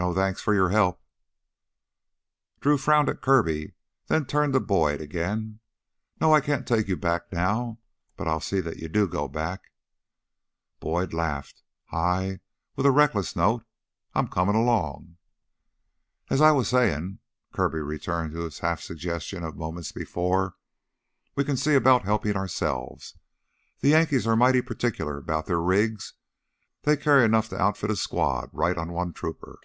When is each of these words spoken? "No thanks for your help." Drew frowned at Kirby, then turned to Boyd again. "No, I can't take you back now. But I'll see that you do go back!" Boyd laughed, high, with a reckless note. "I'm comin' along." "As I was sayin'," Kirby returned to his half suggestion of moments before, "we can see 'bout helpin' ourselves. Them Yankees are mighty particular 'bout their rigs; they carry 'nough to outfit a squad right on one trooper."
"No 0.00 0.14
thanks 0.14 0.40
for 0.40 0.54
your 0.54 0.68
help." 0.70 1.02
Drew 2.60 2.78
frowned 2.78 3.08
at 3.08 3.20
Kirby, 3.20 3.72
then 4.06 4.26
turned 4.26 4.52
to 4.52 4.60
Boyd 4.60 5.00
again. 5.00 5.58
"No, 6.20 6.32
I 6.32 6.40
can't 6.40 6.68
take 6.68 6.86
you 6.86 6.96
back 6.96 7.32
now. 7.32 7.80
But 8.16 8.28
I'll 8.28 8.38
see 8.38 8.60
that 8.60 8.76
you 8.76 8.88
do 8.88 9.08
go 9.08 9.26
back!" 9.26 9.72
Boyd 10.78 11.12
laughed, 11.12 11.64
high, 11.86 12.38
with 12.76 12.86
a 12.86 12.92
reckless 12.92 13.34
note. 13.34 13.64
"I'm 14.14 14.28
comin' 14.28 14.54
along." 14.54 15.16
"As 16.30 16.40
I 16.40 16.52
was 16.52 16.68
sayin'," 16.68 17.18
Kirby 17.52 17.80
returned 17.80 18.30
to 18.34 18.44
his 18.44 18.60
half 18.60 18.80
suggestion 18.80 19.42
of 19.42 19.56
moments 19.56 19.90
before, 19.90 20.54
"we 21.34 21.42
can 21.42 21.56
see 21.56 21.76
'bout 21.80 22.04
helpin' 22.04 22.36
ourselves. 22.36 23.16
Them 23.80 23.90
Yankees 23.90 24.28
are 24.28 24.36
mighty 24.36 24.62
particular 24.62 25.20
'bout 25.20 25.46
their 25.46 25.60
rigs; 25.60 26.14
they 26.82 26.96
carry 26.96 27.26
'nough 27.26 27.48
to 27.48 27.60
outfit 27.60 27.90
a 27.90 27.96
squad 27.96 28.48
right 28.52 28.78
on 28.78 28.92
one 28.92 29.12
trooper." 29.12 29.58